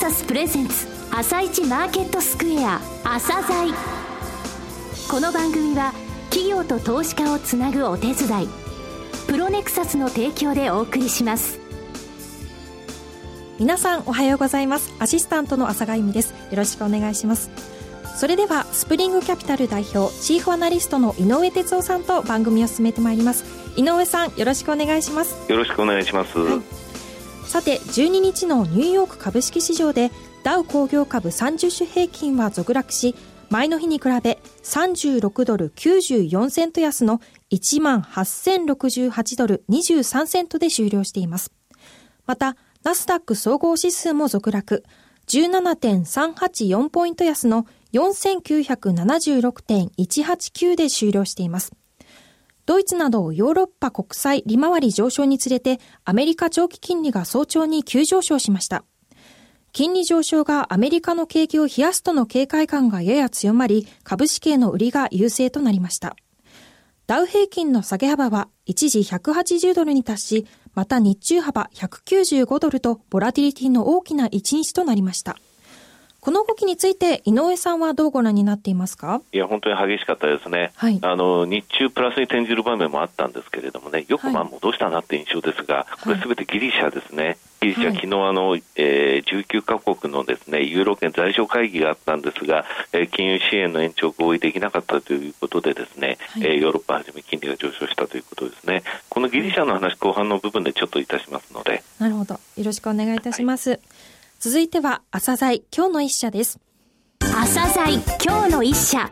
[0.00, 3.70] サスプレゼンツ朝一マーケットスクエア朝鮮
[5.10, 5.92] この番組は
[6.30, 8.48] 企業と投資家をつなぐお手伝い
[9.26, 11.60] プロネクサスの提供でお送りします。
[13.58, 14.90] 皆さんおはようございます。
[15.00, 16.30] アシスタントの朝賀由美です。
[16.30, 17.50] よろしくお願いします。
[18.16, 23.44] それではスプリングキャピタル代表チーフアナリストの井上哲夫さんと番組を進めてまいります。
[23.76, 25.36] 井上さんよろしくお願いします。
[25.52, 26.89] よろしくお願いします、はい
[27.50, 30.12] さて12日のニューヨーク株式市場で
[30.44, 33.16] ダウ工業株30種平均は続落し
[33.48, 41.50] 前の日に比べ36ドル94セント安の18,068ドル23セントで終了しています。
[42.24, 44.84] また、ナスダック総合指数も続落、
[45.26, 51.72] 17.384ポイント安の4976.189で終了しています。
[52.70, 58.84] ドイツなどヨーロッパ国債利回り上昇につれてアメリカ長期金利が早朝に急上昇しました。
[59.72, 66.14] 金利上昇がアメリカの景気を冷やすとの警戒感がやや強まり、株式への売りが優勢となりました。
[67.08, 75.36] ダウ平均の下げ幅は一時180ドルに達し、また日中幅195ドルとボラティリティの大きな一日となりました。
[76.20, 79.22] この動きについて井上さんはどうご覧になっていますか？
[79.32, 98.82] いや本当に激しかったですね、はい、あの日中プラスに転じる場面もあったんですけれどもねよくまあ戻したなって印象ですが、これすべてギリシャですね、ギリシャ、はい、昨日あの、えー、19カ国のですねユーロ圏財相会議があったんですが、えー、金融支援の延長合意できなかったということでですね、はい、えー、ヨーロッパはじめ金利が上昇したということですね。
[99.08, 101.82] このギリシャの話後半の部分でちょっといたしますので。
[101.98, 102.34] なるほど。
[102.34, 103.80] よろしくお願いいたします、はい、
[104.42, 106.58] 続いてはアサザイ今日の一社です。
[107.20, 109.10] アサザイ今日の一社。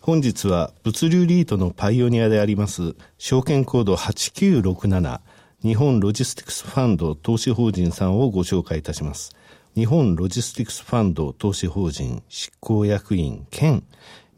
[0.00, 5.20] 本日は物流リートのパイオニアであります証券コード8967
[5.64, 9.34] 日本ロジスティクスファンド投資法人さんをご紹介いたします。
[9.74, 13.82] 日本ロジスティクスファンド投資法人執行役員兼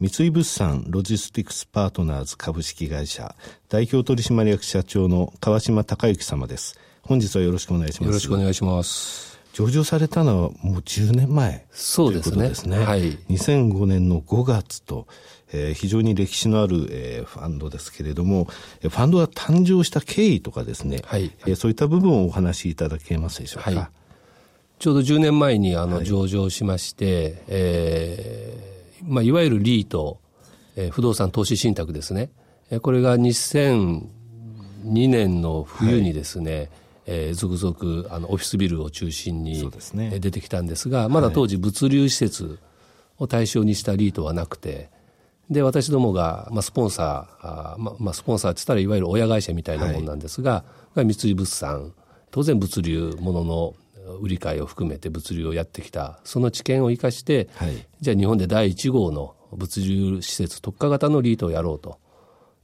[0.00, 3.36] 三井物産ロジスティクスパートナーズ株式会社
[3.68, 6.80] 代表取締役社長の川島隆之様です。
[7.02, 8.06] 本日はよろしくお願いします。
[8.06, 9.40] よろしくお願いします。
[9.52, 12.48] 上場されたのはもう10年前そうですね。
[12.48, 12.78] ですね。
[12.78, 13.18] はい。
[13.28, 15.06] 2005年の5月と、
[15.52, 18.44] えー、非常に歴史のある、えー、ファンドですけれども、
[18.80, 23.70] ファンドが誕生した経緯とかですね、はい、えー、そういった部分をお話しいただけますでしょうか。
[23.72, 23.88] はい、
[24.78, 30.20] ちょうど10年前にあの上場しまして、はい、えー、まあ、いわゆるリート、
[30.76, 32.30] えー、不動産投資信託ですね。
[32.80, 34.00] これが2002
[34.84, 36.68] 年の冬にですね、はい
[37.12, 42.58] えー、続々あのオフィスビルを中心に、ね、出てきたんですがまだ当時物流施設
[43.18, 44.88] を対象にしたリートはなくて
[45.50, 50.64] で私どもが、まあ、スポンサーあ、ままあ、スポンサーって言ったらいわゆる親会社みたいなもんなんですが、
[50.94, 51.92] はい、三井物産
[52.30, 53.74] 当然物流ものの
[54.20, 61.98] 売り買いを含めて物流をやってきたその知見を生かして、はい、じゃあ日本で第1号の物流施設特化型のリートをやろうと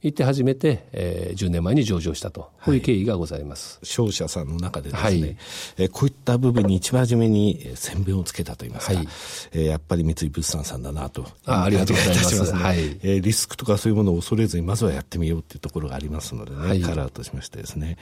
[0.01, 3.79] 言って初めて、えー、10年前に上場したと、こういう経緯がございます。
[3.83, 5.37] 商社さんの中でですね、はい、
[5.77, 9.07] えー、こういった部分に一番初めに宣伝をつけたといいますか、はい、
[9.51, 11.25] えー、やっぱり三井物産さんだなと。
[11.45, 12.53] あありがとうございます。
[12.53, 17.97] ね、はい、えー、リスクとかそういうものを恐れずに、まずはやってみようっていうところがありますのでね、はい、カラーとしましてですね。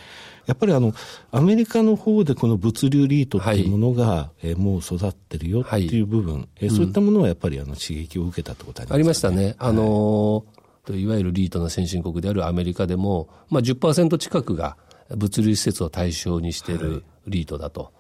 [0.46, 0.94] やっぱりあの、
[1.31, 9.69] アメリカの方でこの物流リートっていうものが、はい、えー、もう育ってるよっていう部分、はい、えー、そういったものはやっぱりあの刺激を受けたってことありますか、ね、ありましたね。
[9.69, 10.57] あのー
[10.96, 14.78] いわゆるリートの先進国であるアメリカでも、まあ10%近くが
[15.16, 17.92] 物流施設を対象にしているリートだと。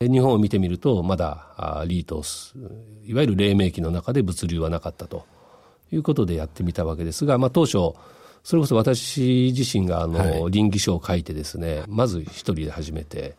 [0.00, 2.22] はい、日本を見てみると、まだリート、
[3.04, 5.26] いわゆる黎明期の中で物流はなかったと
[5.90, 7.94] いうことでやってみたわけですが、まあ当初、
[8.44, 13.36] それこそ私自身があの、はい、倫理書を書いてですね、まず一人で始めて、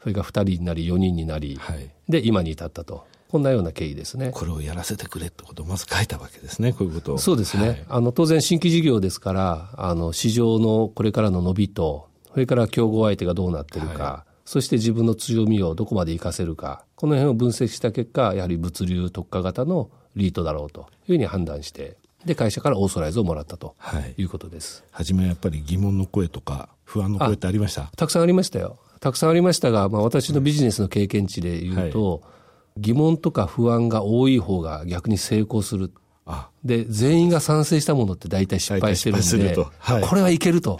[0.00, 3.04] それが二人になり四人になり、はい、で今に至ったと。
[3.30, 4.30] こんなような経緯ですね。
[4.32, 7.18] これをやらせてくれってことをまず書いたわけですね、こういうことを。
[7.18, 7.68] そうですね。
[7.68, 23.74] はい、あの、当然新規事業ですから、あの、市場のこれからの伸びと、それから競合相手がどうなってるか、はい、そして自分の強みをどこまで活かせるか、この辺を分析した結果、やはり物流特化型のリートだろうというふうに判断して、で、会社からオーソライズをもらったと
[24.16, 24.82] いうことです。
[24.90, 27.90] はい、初めはやっぱり疑問の声とか、不安の声ってありました？
[27.96, 28.78] たくさんありましたよ。
[28.98, 32.20] たくさんありましたが、まあ私のビジネスの経験値で言うと、はい
[32.80, 35.92] 疑問とか不安が多い方が逆に成功する。
[36.64, 40.78] で、全員が賛成したものって大体失敗してるんで、はい、これはいけると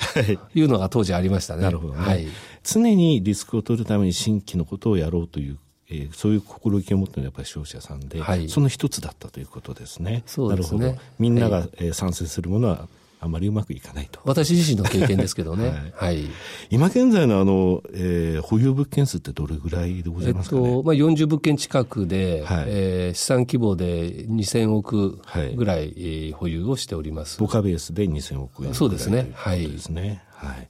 [0.54, 1.62] いうのが当時ありましたね。
[1.62, 2.26] なるほど、ね、はい。
[2.62, 5.58] 常にリスクを取るために新規のことをやろうという
[5.90, 10.22] えー、そういう心意気を持ってるのはやっぱり商社さんで、はい、その一つだったということですね。
[10.24, 10.98] そうですね。
[11.18, 12.88] みんなが、はい、えー、賛成するものは
[13.22, 14.18] あまりうまくいかないと。
[14.24, 15.68] 私自身の経験ですけどね。
[15.94, 16.14] はい。
[16.16, 16.24] はい、
[16.70, 25.20] 今現在のあの、えー、保有物件数ってどれぐらいでございますか、ね、えっと、まあ、40物件近くで、はい、えー、資産規模で2000億
[25.54, 27.38] ぐらい、はい、保有をしております。
[27.38, 29.30] ボカベースで2000億円そうですね。
[29.34, 29.68] はい。
[29.68, 30.22] ですね。
[30.32, 30.68] はい。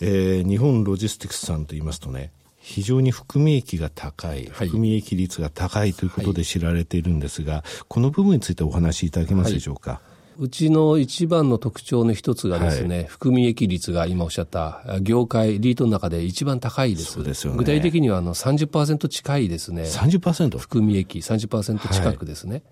[0.00, 9.92] えー、日本ロジスティクスさんと言いますとね、非常に含み益が高い、含み益率が高いということで知られているんですが、はい、この部分についてお話しいただけますでしょうか？
[9.92, 17.12] はいうちの一番の特徴の一つがですね、はい、含み益率が今おっしゃった業界、リートの中で一番高いです。
[17.14, 17.58] そうですよね。
[17.58, 19.82] 具体的にはあの30%近いですね。
[19.82, 20.58] 30%?
[20.58, 22.62] 含み益30%近くですね。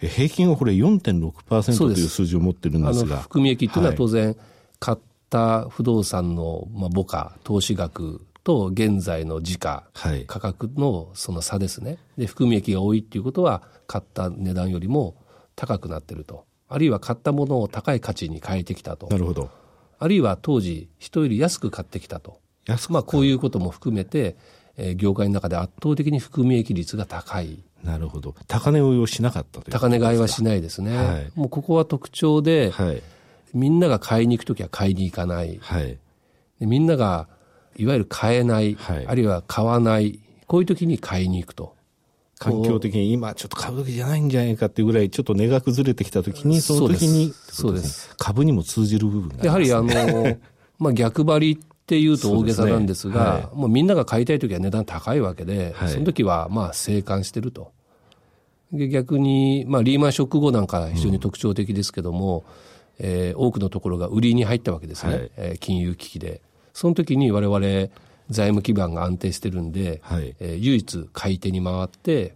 [0.00, 3.18] はい、平均はこれ4.6%という数字を持ってるんですが。
[3.18, 4.36] 含み益というのは当然、
[4.80, 4.98] 買っ
[5.30, 11.98] た不動産の、まあ、母価、投資額と現在の時価、はい、価格のその差ですね。
[12.18, 15.14] で、含み益が多いっていうことは、買った値段よりも
[15.54, 16.44] 高くなってると。
[16.68, 19.06] あるいは買ったものを高い価値に変えてきたと。
[19.08, 19.50] なるほど。
[19.98, 22.40] あるいは当時、人より安く買ってきたと。
[22.66, 24.36] 安くまあ、こういうことも含めて、
[24.76, 27.62] えー、業界の中で圧倒的に含み益率が高い。
[27.82, 28.34] なるほど。
[28.48, 30.96] 高値をしなかったという高値買いはしないですね。
[30.96, 33.02] はい、もうここは特徴で、はい、
[33.52, 35.58] みんなが買いに行くときは買いに行かない。
[35.60, 35.98] はい、
[36.60, 37.28] みんなが
[37.76, 41.74] いわゆる買えない、はい、あるいは買わない、こういうときに買いに行くと。
[42.38, 48.14] 環境的に今ちょっと買う時じゃないんじゃないかっていうぐらいちょっと値が崩れてきた時に、その時に、そうです。
[48.18, 50.36] 株にも通じる部分が、ね、やはりあの、
[50.78, 57.72] まあ逆張りっていうと大げさなんですが、すねはい、もうみんなが買いたい時は値段高いわけで、はい、その時はまあ生還してると。
[58.72, 62.44] で逆に、まあリーマンショック後なんか非常に特徴的ですけども、
[62.98, 66.40] うん、えー、多くのところが売りに入ったわけですね、はい、えー、金融危機で。
[66.72, 67.90] その時に我々、
[68.30, 72.34] 財務基盤が安定してるんで、はい、えー、唯一買い手に回って、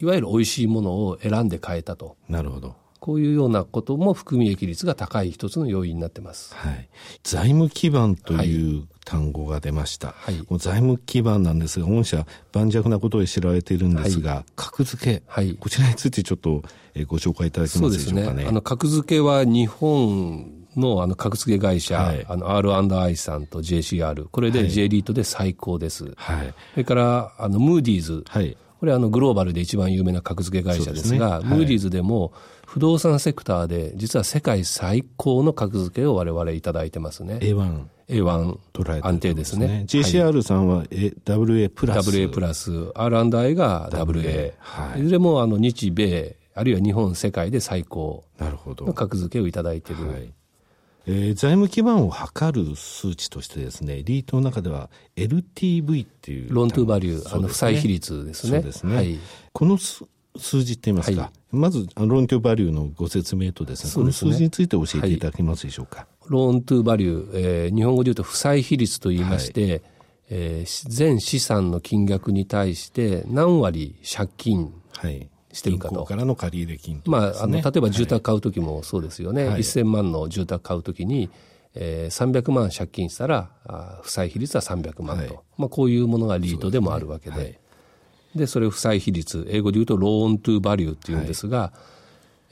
[0.00, 2.16] いわゆる美味しいものを選んで買えたと。
[2.28, 2.76] なるほど。
[3.00, 6.54] こういうようなことも含み益率が高い一つの要因になってます。
[6.54, 6.88] はい。
[7.22, 10.08] 財務基盤という単語が出ました。
[10.08, 10.34] はい。
[10.58, 15.22] 財務基盤なんですが、御社盤石なことで知られているんですが、はい、格付け。
[15.26, 15.54] はい。
[15.54, 16.62] こちらについてちょっと
[17.06, 18.26] ご紹介いただけますでしょうかね。
[18.26, 18.48] そうですね。
[18.48, 26.14] あの、格付けは日本のあの格付け会社、はい、あの R&I さんと JCR、これで J リートで最高です。
[26.16, 26.54] はい。
[26.72, 28.56] それからあのムーディーズ、はい。
[28.80, 32.32] これはあのグローバルで一番有名な格付け会社ですが、すねはい、ムーディーズでも
[32.64, 37.38] 不動産セクターで実は世界最高の格付けを我々いただいてますね。
[37.42, 37.86] A1。
[38.08, 39.84] A1 安定ですね。
[39.86, 42.10] JCR さんは、WA プラス。
[42.10, 42.90] WA プラス。
[42.94, 44.52] R&I が WA。
[44.58, 50.32] はい、いずれもあの日米、あるいは日本、世界で最高の格付けをいただいている。
[51.08, 56.52] はいえー、財務基盤を測る数値としてですね、リートの中では LTV っていう。
[56.52, 58.52] ロントゥーバリュー、あの、負債比率ですね。
[58.52, 58.96] そうですね。
[58.96, 59.18] はい、
[59.52, 60.04] この数
[60.62, 66.00] 字って言いますか、はい、まず、ローントゥーバリューのご説明とですね、その数字について教えていただけますでしょうか？
[66.00, 69.82] はい、ローントゥーバリュー、えー、日本語で言うと負債比率と言いまして、はい、
[70.30, 76.04] えー、全資産の金額に対して何割借金、はいしてるかと。
[76.04, 79.44] からの借入金、ね、まあ、あの、例えば住宅買うときもそうですよね。
[79.46, 81.28] はい、1000万の住宅買うときに、
[81.74, 85.34] えー、300万借金したら、あ負債比率は300万と。
[85.34, 87.36] はい、まあ、こういうものがリートでもあるわけで。
[87.36, 87.58] で、ね
[88.36, 91.72] はい、それ負債比率、英語で言うとローントゥーバリューっていうんですが、は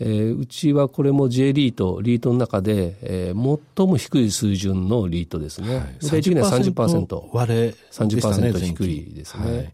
[0.01, 5.77] い、えー、うちはこれも J リート、リートの中で、えー、最も低い水準のリートですね。
[5.77, 7.29] はい、具体的には30%。
[7.33, 9.73] 割れ、ね、30%低いですね。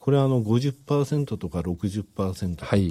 [0.00, 2.90] これはあの50%とか60%とか、はい、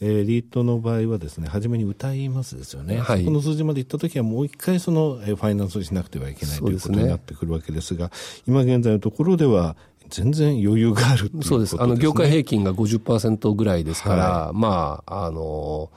[0.00, 2.98] えー、リートの場合はですね、初めに歌いますですよね。
[2.98, 8.10] はい、この数字までいったときはもう一回その、えー、ファイナンスをしなくてはいけないということになってくるわけですが、
[8.46, 9.76] 今現在のところでは、
[10.10, 11.80] 全然余裕があるいう、ね、そうです。
[11.80, 15.90] あの、業界平均が50%ぐらいですから、はい、まあ、あの、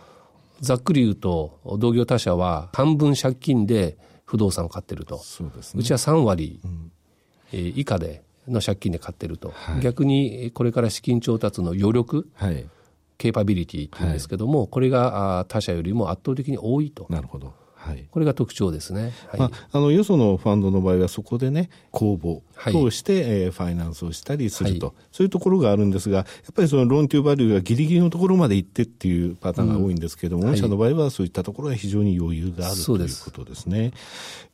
[0.62, 5.18] ざっくり言うと、同業他社は半分借金で不動産を買ってると。
[5.18, 5.82] そうですね。
[5.82, 6.62] うちは3割、
[7.52, 12.68] 以下での借金で買ってると、はい、逆にこれから資金調達の余力、はい、
[13.18, 17.06] ケーパビリティっていうんですけども、はい、これが他社よりも圧倒的に多いと。
[17.10, 19.40] なるほどはい、これが特徴ですね、はい。
[19.42, 33.92] まあ、あのよそのファンドの場合はそこでね公募通して、はい、えー、ファイナンスをしたりすると、はい、そういうところがあるんですがやっぱりそのローントゥーバリューがギリギリのところまで行ってっていうパターンが多いんですけども、うん、御社の場合はそういったところは非常に余裕があるということですね。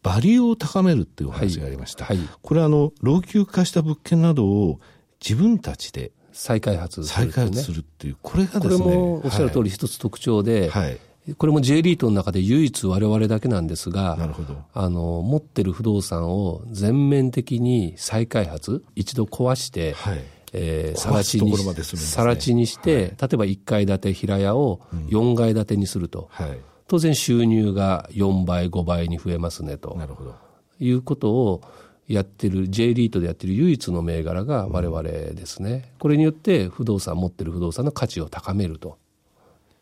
[0.02, 2.08] バリューを高めるっていうお話がありました。
[2.42, 4.80] これはあの老朽化した物件などを
[5.22, 8.84] 自分たちで再開発する、ね、再開発するっていう、これがですね。
[8.84, 10.98] これもおっしゃる通り一つ特徴で、はい、
[11.38, 14.58] これも J リートの中で唯一我々だけなんですが、なるほど。
[14.74, 20.24] あの、持ってる不動産を全面的に再開発、一度壊して、はい。
[20.52, 21.56] えー、さら地に、
[21.98, 26.28] さら地にして、はい、例えば1階建て平屋を4階建てにすると。
[26.32, 26.60] はい。
[26.88, 29.96] 当然収入が4倍、5倍に増えますねと。
[29.96, 30.36] なるほど。
[30.80, 31.62] いうことを
[32.08, 35.94] やってる、J リートでやってる唯一の銘柄が我々ですね。
[36.00, 38.98] これによって不動産、持ってる不動産の価値を高めると。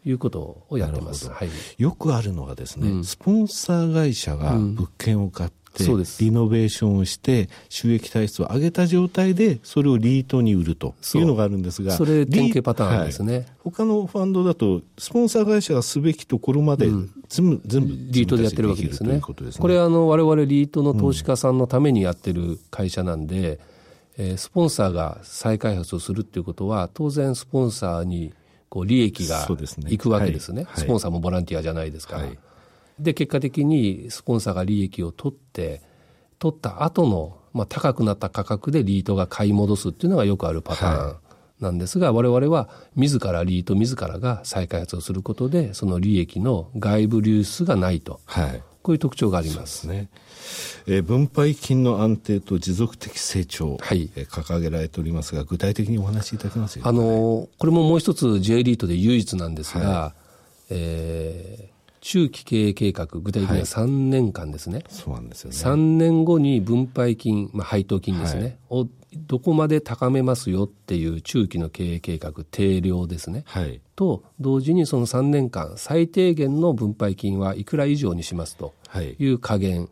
[0.08, 16.88] いうことをやってます、はい、よくあるのがですね、うん、スポンサー会社が物件を買って、うん、リノベーションをして収益体質を上げた状態でそれをリートに売るというのがあるんですがそれ典型パターンですね、はい、他のファンドだとスポンサー会社がすべきところまで
[17.30, 19.20] 全部、全部リートでやってるわけですね。
[19.20, 19.62] こですね。
[19.62, 23.60] これあの我々リートの投資家さんのためにやってる会社なんで、
[24.18, 28.34] うん、えー、スポンサーが再開発をするっていうことは当然スポンサーに
[28.69, 29.47] こう利益が
[29.88, 32.17] いくわけですね、はい、スポンサーもボランティアじゃないですか。
[32.17, 32.38] ら、はい、
[33.00, 35.81] で結果的にスポンサーが利益を取って
[36.39, 41.17] 取った後の、まあ、高くなった価格でリートが買い戻すっていうのがよくあるパターン
[41.59, 49.86] なんですが、はい、我々は自らリート自らが再開発をすることでその利益の外部流出がないと、はい、こういう特徴があります。
[49.86, 50.08] ね。
[50.88, 54.10] えー、分配金の安定と持続的成長、はい。
[54.15, 60.13] えー、掲げられておりますが、具体的にお話しいただけますあのこれももう一つ J リートで唯一なんですが、はい、
[60.70, 61.76] えー、
[62.08, 65.58] 中期経営計画、具体的には3年間ですね、はい、そうなんですよね。
[65.58, 79.26] 3年後に分配金、まあ、配当金ですね、はい、をどこまで高めますよっていう中期の経営計画、定量ですね、はい、と同時にその3年間、最低限の分配金はいくら以上にしますとい。
[79.28, 79.90] う加減、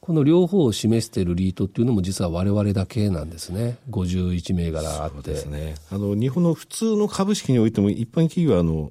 [0.00, 3.78] この両方を示しているリートっていうのも実は我々だけなんですね。
[3.88, 5.30] 51銘柄あって。
[5.30, 5.76] ですね。
[5.90, 8.90] あの、日本の普通の株式においても一般企業はあの、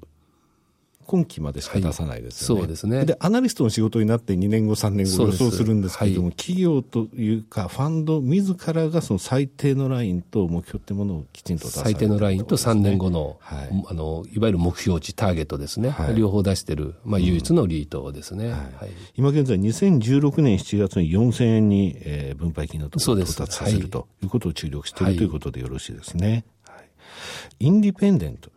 [1.06, 3.04] 今期までしか出さないですよね、はい、そうですね。
[3.04, 15.90] で、アナリストの仕事になって2年後、3年後予想するんですけれども、はい、企業というか、ファンド自らがその最低のラインと目標ってものをきちんと出す、ね、最低のラインと3年後の、はい、あの、いわゆる目標値、ターゲットですね。
[15.90, 18.46] はい、両方出してる、まあ、唯一のリートですね。
[18.46, 18.68] うん、はい、
[19.16, 24.26] 今現在、2016年7月に4000円に、えー、分配金のところを到達させるとい。
[24.26, 25.06] うことを注力してい。
[25.06, 26.44] るということでよろしいですね。
[26.64, 26.84] はい、
[27.60, 28.50] インディペンデント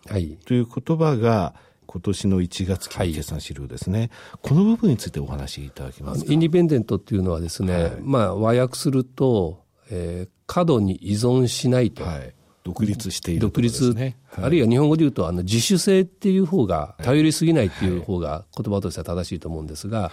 [0.46, 1.54] という言葉が、
[1.92, 4.10] 今年の1月期決算資料ですね、はい、
[4.44, 12.04] この部分についてお話しいただけますインディペンデントっていうのはですね、はい、まあ和訳すると、えー、過度に依存しないと。
[12.04, 12.34] はい。
[12.62, 20.12] 独立している、ね、独立、はい、あるいは日本語で言うとあの自主性っていう方が頼りすぎないっていう方が言葉としては正しいと思うんですが、はい、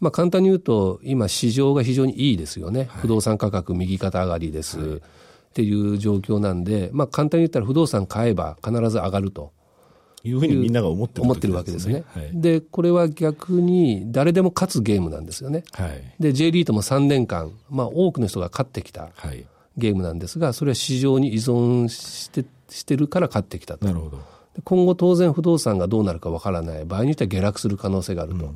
[0.00, 5.00] まあ、簡単に言うと今市場が非常にいいですよね、はい、不動産価格右肩上がりです、っ
[5.54, 9.52] ていう状況なんで、まあ、簡単に言ったら不動産買えば必ず上がると
[10.24, 12.04] いうふうにみんなが思ってる、思ってるわけですね。
[12.14, 15.64] はい、で、これは逆に誰でも勝つゲームなんですよね。
[15.72, 19.10] はい、で、J リートも3年間、まあ多くの人が勝ってきた
[19.76, 23.86] ゲームなんですが、それは市場に依存してしてるから勝ってきたと。
[23.86, 24.18] なるほど。
[24.64, 26.84] 今後当然不動産がどうなるかわからない。
[26.84, 28.46] 場合によっては下落する可能性があると。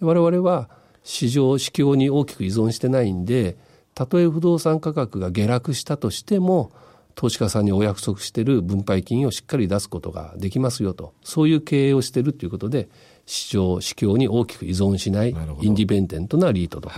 [0.00, 0.68] うん、我々は
[1.02, 3.56] 市場、市況に大きく依存してないんで、
[3.94, 6.72] たとえ不動産価格が下落したとしても、
[7.14, 12.88] 投資家さんにお約束している分配金をしっかり出すことができますよと、そういう経営をしているということで、
[13.26, 16.90] 市場、市況に大きく依存しない、インディペンデントなリートと。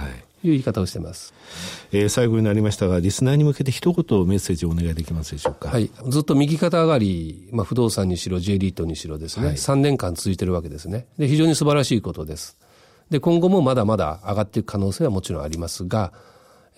[0.42, 1.33] いう言い方をしてます、
[1.90, 5.71] えー、最後になりましたが、リスナーに向けて一言メッセージをお願いできますでしょうか？
[5.71, 5.90] はい。
[6.09, 11.06] ずっと右肩上がり、まあ、不動産にしろ、J リートにしろですね、はい、3年間続いてるわけですね。
[11.16, 12.59] で、非常に素晴らしいことです。
[13.09, 16.12] で、今後もまだまだ上がっていく可能性はもちろんありますが、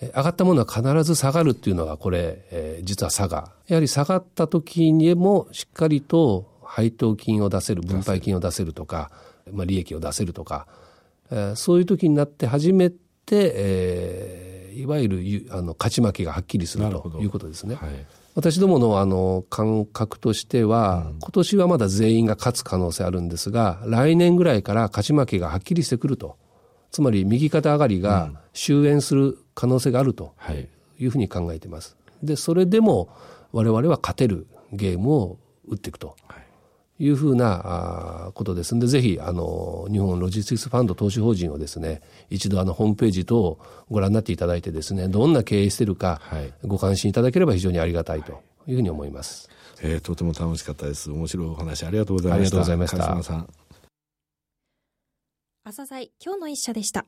[0.01, 3.51] 上がったものは必ず下がるっていうのがこれ、えー、実は差が。
[3.67, 9.09] やはり下がった時にもしっかりと配当金を出せる、分配金を出せるとか、
[9.51, 10.67] まあ、利益を出せるとか、
[11.31, 12.97] えー、そういう時になって初めて、
[13.29, 17.75] えー、いわゆるあの勝ち負けがはっきりするということですね。
[17.75, 17.89] はい、
[18.35, 26.37] 私どものあの感覚としては、うん、今年はまだ全員が勝つ可能性あるんですが、来年ぐらいから勝ち負けがはっきりしてくると。
[26.97, 30.33] つまり右肩上がりが終焉する可能性があると
[30.97, 31.95] いうふうに考えています。
[32.23, 33.09] で、それでも
[33.51, 35.37] 我々は勝てるゲームを
[35.67, 36.15] 打っていくと。
[36.99, 42.01] いうふうなことですんで、ぜひ、あの、日本ロジスティクスファンド投資法人をですね、
[42.31, 43.59] 一度あの、ホームページ等
[43.91, 46.19] ご覧になっていただいてですね、どんな経営してるか、
[46.65, 49.47] ご関心いただければ非常にありがたいというふうに思います。
[49.83, 51.11] えー、とても楽しかったです。
[51.11, 52.57] 面白いお話ありがとうございました。
[52.57, 53.66] ありがとうございました。
[55.67, 57.05] アサザイ今日の一社でした。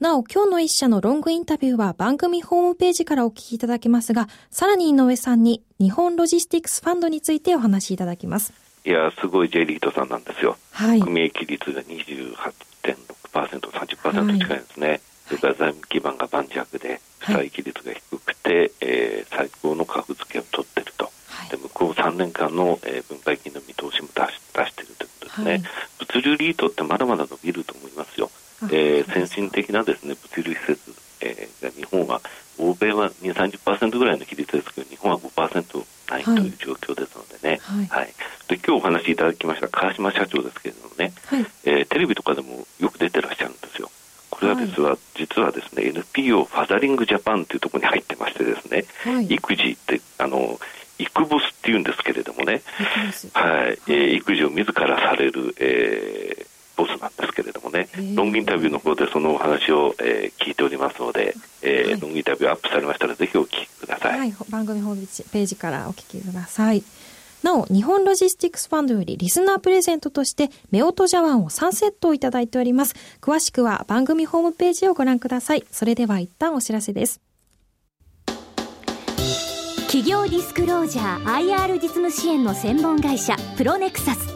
[0.00, 8.52] なお、今日の一社のロングインタビューは番組ホームページからお聞きいただけますが、さらに井上さんに日本ロジスティックスファンドについてお話しいただきます。
[8.84, 10.58] いや、すごい J リートさんなんですよ。
[10.72, 11.00] はい。
[11.00, 12.96] 組益率が28.6%、
[13.32, 14.88] 30%近いですね。
[14.88, 21.10] はい、それから財務基盤が盤石で、負債比率が低くて、はい、えー、最高の格付けを取ってると。
[21.28, 25.62] はい、で向こう3年間の、えー、分配金の見通しも出し出してるということですね。
[26.16, 28.30] 物流流リートってまだまだ伸びると思いますよ。
[28.70, 32.22] えー、先進的なですね物流施設、えー、が日本は
[32.58, 38.14] 欧米は2、30%ぐらいの比率ですけど日本は5%ないという状況ですのでね、はい、はい、
[38.48, 43.90] で今日お話しいただきました川島社長ですけれどもね、はい、えー、テレビとかでもよく出てらっしゃるんですよ。
[44.30, 50.58] これは実は、はい、実はですね NPO ファザリングジャパンというところに入ってましてですね、はい、育児ってあの
[50.98, 52.62] 育ボスっていうんですけれどもね、
[53.34, 56.46] はい、えー、育児を自らされる、えー、
[56.76, 64.18] ボスなんですけれどもね、ロングインタビューの方でそのお話を、えー、聞いておりますので、えー、はい、ロングインタビューアップされましたらぜひお聞きください。
[64.18, 66.82] はい、番組ホームページからお聞きください。
[67.42, 72.94] なお、日本ロジスティックスファンドよりリスナープレゼントとして、夫婦茶碗を3セットをいただいております。
[73.20, 75.64] 詳しくは番組ホームページをご覧ください。
[75.70, 77.20] それでは一旦お知らせです。
[79.86, 84.35] 企業ディスクロージャー IR 実務支援の専門会社プロネクサス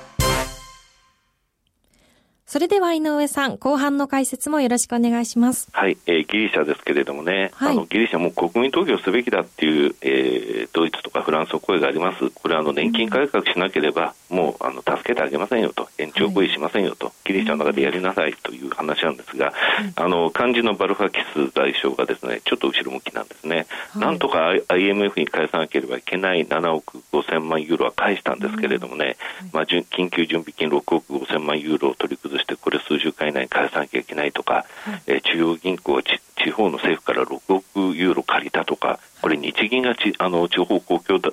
[2.51, 5.69] それでは井上さん、後半の解説もよろしくお願いします。
[5.71, 12.29] はい、えー、ギリシャですけれどもね、はい、あのギリシャも国民投票すべきだっていう、えー、ドイツとかフランスの声があります。
[12.31, 19.53] これはあの年金改革しなければ、うん、もうあの助けてあげませんよと、延長合意しませんよと、はい、ギリシャの中でやりなさいという話なんですが、
[19.97, 23.65] うん、あの肝心のバルファキス外相がですね、ちょっと後ろ向きなんですね。
[23.91, 41.31] はい、なんとか IMF に返さなければいけない7億5000万ユーロは返したんですけれどもね、うん、まあ、緊急準備金6億5000万ユーロを取り崩して、これ数週間以内に返さなきゃいけないとか、はい、えー、中央銀行は地方の政府から6億ユーロ借りたとか、これ日銀がちあの地方公共だ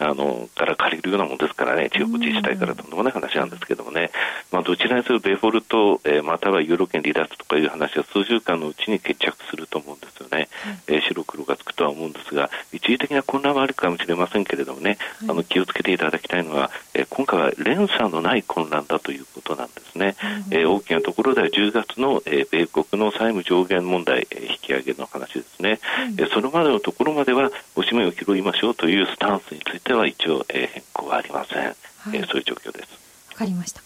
[0.00, 4.10] あのから借りるようなものですからね、地方自治体からとんでもない話なんですけどもね、
[4.50, 10.48] まあ、どちらにせよデフォルト、えー、またはユーロ圏離脱とかいう話は数週間のうちに決着すると思うんですよね、
[10.88, 14.96] えー、白黒がつくとは思うんですが、一時的な混乱はあるかもしれませんけれどもね、
[15.28, 20.16] あの気をつけていただきたいのは、えー、今回は連鎖のない混乱だということなんですね、
[20.50, 25.80] えー、大きなところでは10月の、えー、米国の債務上限問題、えー、引き上げの話ですね、
[26.18, 31.74] えー、それまでのところまではおしめを拾いましょうというスタンスについては一応、えー、変更はありません、はい、
[32.14, 32.88] えー、そういう状況です。
[33.30, 33.82] わかりました。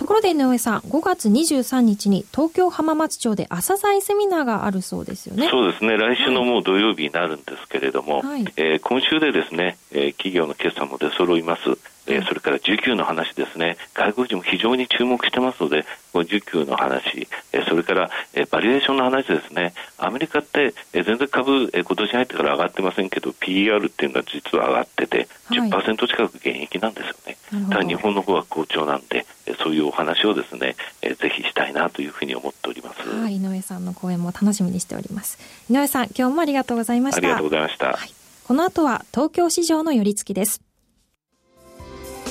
[0.00, 5.48] ところで井上さん、5月23日に東京浜松町で朝鮮セミナーがあるそうですよね。
[5.50, 5.98] そうですね。
[5.98, 11.76] 来週のもう土曜日になるんですけれども、はい、えー、今週でですね、えー、企業の決算も出揃います。
[12.10, 27.36] えー、それから19の話ですね、外国人も非常に注目してますので、19の話、えー、それから、えー、バリエーションの話ですね、アメリカって、えー、全然株、えー、今年入ってから上がってませんけど、PER っていうのは実は上がってて、10%近く減益なんですよね。
[27.70, 29.24] ただ日本の方は好調なんで、
[29.62, 33.08] そういうお話をですね、えー、ぜひしたいなというふうに思っております。
[33.08, 35.38] はい、井上さんの講演も楽しみにしております。
[35.70, 37.18] 井上さん、今日もありがとうございました。
[37.18, 37.86] ありがとうございました。
[37.92, 38.12] はい、
[38.46, 40.69] この後は東京市場の寄り付きです。